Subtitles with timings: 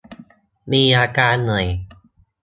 [0.71, 1.67] มีอาการเหนื่อย